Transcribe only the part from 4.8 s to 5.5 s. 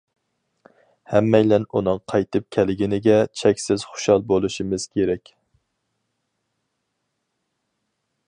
كېرەك.